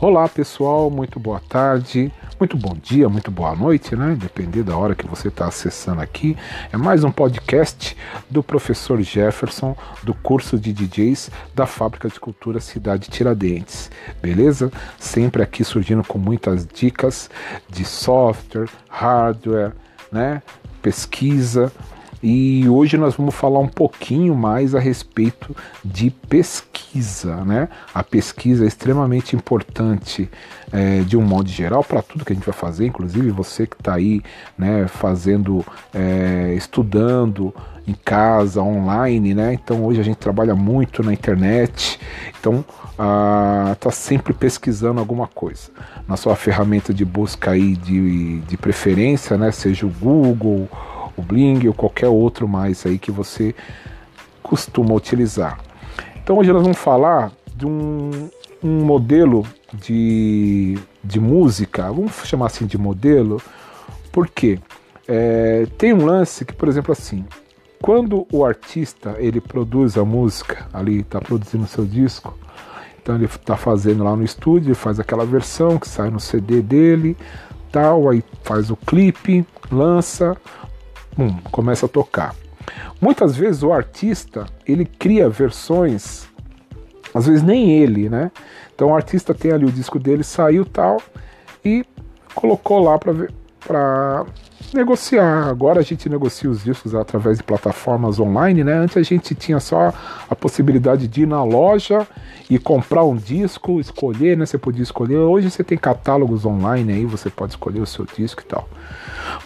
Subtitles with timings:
[0.00, 4.14] Olá pessoal, muito boa tarde, muito bom dia, muito boa noite, né?
[4.16, 6.36] Depender da hora que você está acessando aqui.
[6.72, 7.96] É mais um podcast
[8.30, 13.90] do professor Jefferson do curso de DJs da Fábrica de Cultura Cidade Tiradentes,
[14.22, 14.70] beleza?
[15.00, 17.28] Sempre aqui surgindo com muitas dicas
[17.68, 19.72] de software, hardware,
[20.12, 20.40] né?
[20.80, 21.72] Pesquisa,
[22.22, 27.68] e hoje nós vamos falar um pouquinho mais a respeito de pesquisa, né?
[27.94, 30.28] A pesquisa é extremamente importante
[30.72, 33.76] é, de um modo geral para tudo que a gente vai fazer, inclusive você que
[33.76, 34.20] está aí,
[34.56, 37.54] né, fazendo, é, estudando
[37.86, 39.54] em casa, online, né?
[39.54, 41.98] Então hoje a gente trabalha muito na internet,
[42.38, 42.64] então
[43.72, 45.70] está sempre pesquisando alguma coisa
[46.06, 49.52] na sua ferramenta de busca aí de, de preferência, né?
[49.52, 50.68] Seja o Google
[51.18, 53.54] o Bling ou qualquer outro mais aí que você
[54.42, 55.58] costuma utilizar.
[56.22, 58.30] Então hoje nós vamos falar de um,
[58.62, 63.42] um modelo de, de música, vamos chamar assim de modelo,
[64.12, 64.58] porque
[65.06, 67.24] é, tem um lance que, por exemplo, assim,
[67.80, 72.36] quando o artista ele produz a música, ali está produzindo seu disco,
[73.00, 77.16] então ele está fazendo lá no estúdio, faz aquela versão que sai no CD dele,
[77.70, 80.36] tal, aí faz o clipe, lança,
[81.18, 82.34] Hum, começa a tocar.
[83.00, 86.28] Muitas vezes o artista ele cria versões,
[87.14, 88.30] às vezes nem ele, né?
[88.74, 91.02] Então o artista tem ali o disco dele, saiu tal
[91.64, 91.84] e
[92.34, 94.26] colocou lá para
[94.74, 95.48] negociar.
[95.48, 98.74] Agora a gente negocia os discos através de plataformas online, né?
[98.74, 99.92] Antes a gente tinha só
[100.28, 102.06] a possibilidade de ir na loja
[102.50, 104.46] e comprar um disco, escolher, né?
[104.46, 105.16] Você podia escolher.
[105.16, 108.68] Hoje você tem catálogos online aí, você pode escolher o seu disco e tal.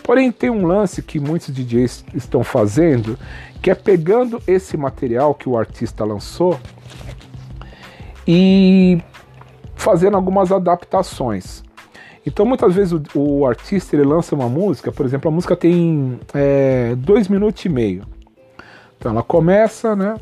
[0.03, 3.19] Porém, tem um lance que muitos DJs estão fazendo,
[3.61, 6.59] que é pegando esse material que o artista lançou
[8.27, 9.03] e
[9.75, 11.63] fazendo algumas adaptações.
[12.25, 16.21] Então, muitas vezes o, o artista ele lança uma música, por exemplo, a música tem
[16.33, 18.05] é, dois minutos e meio.
[18.97, 20.15] Então, ela começa, né?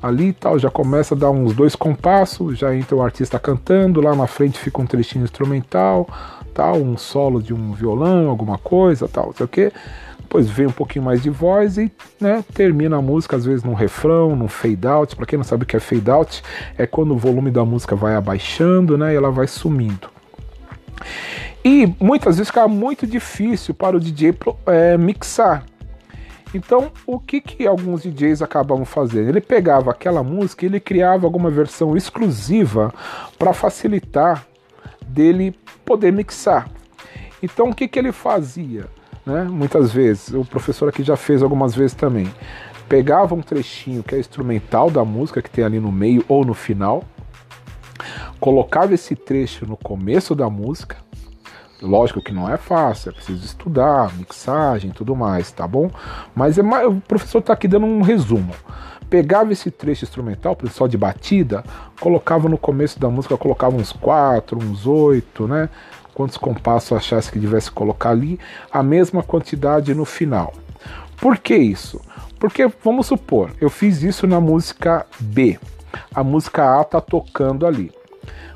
[0.00, 4.14] Ali tal, já começa a dar uns dois compassos, já entra o artista cantando, lá
[4.14, 6.08] na frente fica um trechinho instrumental,
[6.52, 9.72] tal, um solo de um violão, alguma coisa, tal, sei o que.
[10.18, 13.74] Depois vem um pouquinho mais de voz e né, termina a música, às vezes num
[13.74, 15.14] refrão, num fade out.
[15.14, 16.42] Para quem não sabe o que é fade out,
[16.78, 20.08] é quando o volume da música vai abaixando né, e ela vai sumindo.
[21.64, 24.34] E muitas vezes fica muito difícil para o DJ
[24.66, 25.64] é, mixar.
[26.54, 29.28] Então, o que, que alguns DJs acabavam fazendo?
[29.28, 32.92] Ele pegava aquela música e ele criava alguma versão exclusiva
[33.38, 34.44] para facilitar
[35.06, 36.68] dele poder mixar.
[37.42, 38.86] Então o que, que ele fazia?
[39.26, 39.44] Né?
[39.44, 42.32] Muitas vezes, o professor aqui já fez algumas vezes também.
[42.88, 46.54] Pegava um trechinho que é instrumental da música que tem ali no meio ou no
[46.54, 47.02] final,
[48.42, 50.96] colocava esse trecho no começo da música.
[51.80, 55.88] Lógico que não é fácil, é preciso estudar, mixagem tudo mais, tá bom?
[56.34, 58.52] Mas é mais, o professor está aqui dando um resumo
[59.08, 61.62] pegava esse trecho instrumental, só de batida,
[62.00, 65.68] colocava no começo da música, colocava uns quatro, uns oito, né?
[66.14, 70.54] Quantos compassos achasse que devesse colocar ali, a mesma quantidade no final.
[71.20, 72.00] Por que isso?
[72.40, 75.60] Porque vamos supor, eu fiz isso na música B.
[76.14, 77.92] A música A tá tocando ali.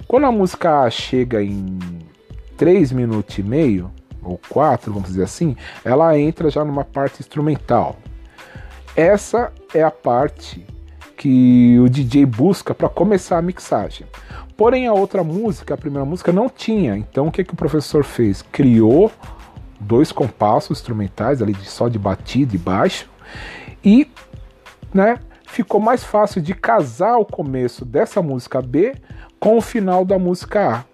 [0.06, 1.78] Quando a música chega em
[2.56, 3.90] 3 minutos e meio,
[4.22, 7.96] ou 4, vamos dizer assim, ela entra já numa parte instrumental.
[8.94, 10.64] Essa é a parte
[11.16, 14.06] que o DJ busca para começar a mixagem.
[14.56, 16.96] Porém, a outra música, a primeira música, não tinha.
[16.96, 18.42] Então, o que, que o professor fez?
[18.42, 19.10] Criou
[19.80, 23.08] dois compassos instrumentais ali só de batida e baixo
[23.84, 24.08] e,
[24.94, 28.94] né, ficou mais fácil de casar o começo dessa música B
[29.40, 30.84] com o final da música A.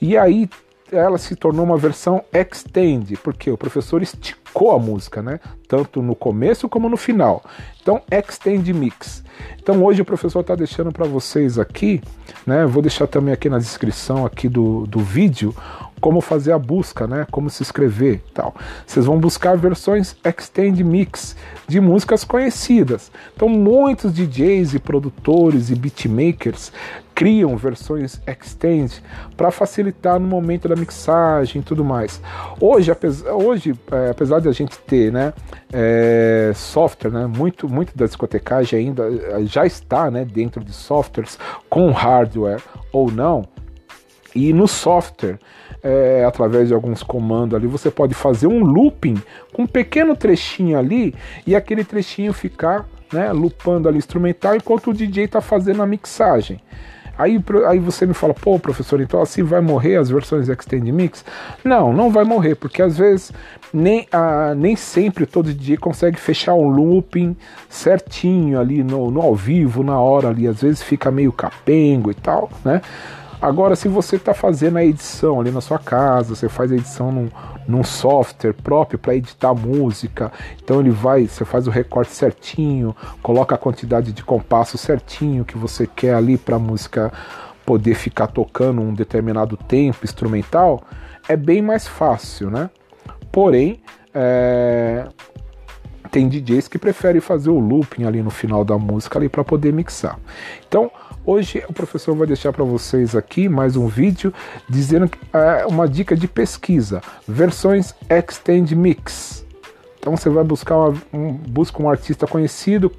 [0.00, 0.48] E aí
[0.90, 5.40] ela se tornou uma versão extend, porque o professor esticou a música, né?
[5.66, 7.42] Tanto no começo como no final.
[7.80, 9.24] Então, extend mix.
[9.58, 12.02] Então, hoje o professor está deixando para vocês aqui,
[12.46, 12.66] né?
[12.66, 15.54] Vou deixar também aqui na descrição aqui do, do vídeo
[16.02, 17.28] como fazer a busca, né?
[17.30, 18.52] Como se inscrever, tal.
[18.84, 21.36] Vocês vão buscar versões extend mix
[21.68, 23.12] de músicas conhecidas.
[23.34, 26.72] Então, muitos DJs e produtores e beatmakers
[27.14, 29.00] criam versões extend
[29.36, 32.20] para facilitar no momento da mixagem e tudo mais.
[32.60, 35.32] Hoje, apesar, hoje, é, apesar de a gente ter, né,
[35.72, 41.38] é, software, né, muito, muito da discotecagem ainda é, já está, né, dentro de softwares
[41.70, 42.60] com hardware
[42.92, 43.46] ou não.
[44.34, 45.38] E no software
[45.82, 49.20] é, através de alguns comandos ali, você pode fazer um looping
[49.52, 51.14] com um pequeno trechinho ali
[51.46, 56.60] e aquele trechinho ficar né, ali instrumental enquanto o DJ está fazendo a mixagem.
[57.18, 61.24] Aí, aí você me fala, pô, professor, então assim vai morrer as versões Extend Mix?
[61.62, 63.32] Não, não vai morrer, porque às vezes
[63.72, 67.36] nem, ah, nem sempre todo DJ consegue fechar um looping
[67.68, 72.14] certinho ali no, no ao vivo, na hora ali, às vezes fica meio capengo e
[72.14, 72.80] tal, né?
[73.42, 77.10] Agora, se você está fazendo a edição ali na sua casa, você faz a edição
[77.10, 77.28] num,
[77.66, 80.30] num software próprio para editar música,
[80.62, 85.58] então ele vai, você faz o recorte certinho, coloca a quantidade de compasso certinho que
[85.58, 87.12] você quer ali para a música
[87.66, 90.80] poder ficar tocando um determinado tempo instrumental,
[91.28, 92.70] é bem mais fácil, né?
[93.32, 93.82] Porém,
[94.14, 95.04] é,
[96.12, 99.72] tem DJs que preferem fazer o looping ali no final da música ali para poder
[99.72, 100.18] mixar.
[100.68, 100.90] Então,
[101.24, 104.32] hoje o professor vai deixar para vocês aqui mais um vídeo
[104.68, 109.42] dizendo é, uma dica de pesquisa, versões extend mix.
[109.98, 112.92] Então você vai buscar uma, um, busca um artista conhecido,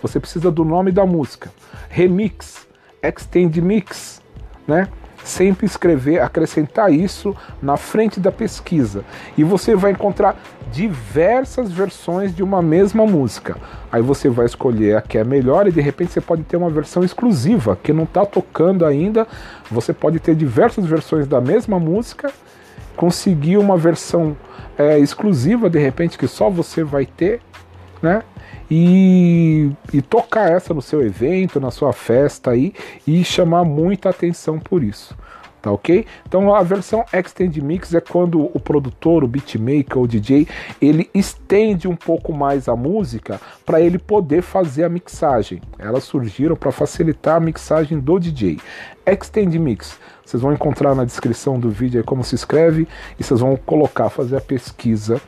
[0.00, 1.50] você precisa do nome da música.
[1.88, 2.64] Remix,
[3.02, 4.22] extend mix,
[4.68, 4.86] né?
[5.26, 9.04] Sempre escrever, acrescentar isso na frente da pesquisa.
[9.36, 10.36] E você vai encontrar
[10.72, 13.56] diversas versões de uma mesma música.
[13.90, 16.70] Aí você vai escolher a que é melhor e de repente você pode ter uma
[16.70, 19.26] versão exclusiva que não está tocando ainda.
[19.70, 22.32] Você pode ter diversas versões da mesma música,
[22.96, 24.36] conseguir uma versão
[24.78, 27.40] é, exclusiva de repente que só você vai ter,
[28.00, 28.22] né?
[28.70, 32.74] E, e tocar essa no seu evento, na sua festa aí
[33.06, 35.16] e chamar muita atenção por isso.
[35.62, 36.06] Tá ok?
[36.28, 40.46] Então a versão Extend Mix é quando o produtor, o beatmaker, o DJ,
[40.80, 45.60] ele estende um pouco mais a música para ele poder fazer a mixagem.
[45.76, 48.60] Elas surgiram para facilitar a mixagem do DJ.
[49.04, 52.86] Extend Mix, vocês vão encontrar na descrição do vídeo como se escreve
[53.18, 55.20] e vocês vão colocar, fazer a pesquisa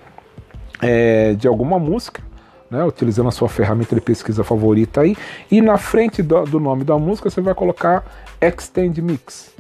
[0.81, 2.28] é, de alguma música
[2.71, 5.17] né, utilizando a sua ferramenta de pesquisa favorita aí,
[5.51, 8.05] e na frente do, do, nome da música você vai colocar
[8.41, 9.55] Extend Mix,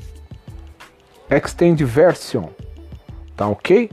[1.31, 2.49] Extend Version,
[3.37, 3.91] tá ok?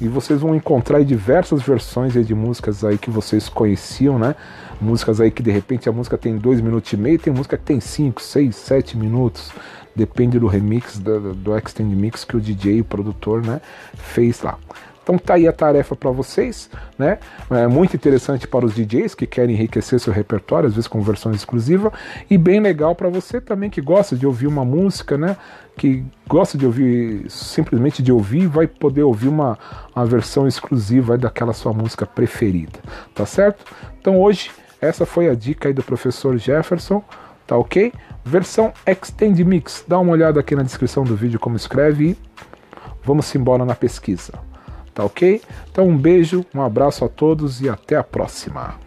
[0.00, 4.34] E vocês vão encontrar diversas versões de músicas aí que vocês conheciam, né?
[4.80, 7.62] Músicas aí que de repente a música tem dois minutos e meio, tem música que
[7.62, 9.52] tem 5, 6, 7 minutos,
[9.94, 13.60] depende do remix, do, do Extend Mix que o DJ, o produtor, né,
[13.94, 14.58] fez lá.
[15.04, 17.18] Então tá aí a tarefa para vocês, né?
[17.50, 21.36] É muito interessante para os DJs que querem enriquecer seu repertório, às vezes com versões
[21.36, 21.92] exclusivas,
[22.28, 25.36] e bem legal para você também que gosta de ouvir uma música, né?
[25.76, 29.58] Que gosta de ouvir, simplesmente de ouvir, vai poder ouvir uma,
[29.94, 32.78] uma versão exclusiva daquela sua música preferida,
[33.14, 33.62] tá certo?
[34.00, 37.02] Então hoje essa foi a dica aí do professor Jefferson,
[37.46, 37.92] tá ok?
[38.24, 42.18] Versão Extend Mix, dá uma olhada aqui na descrição do vídeo como escreve e
[43.02, 44.32] vamos embora na pesquisa.
[44.94, 45.42] Tá ok?
[45.70, 48.78] Então um beijo, um abraço a todos e até a próxima.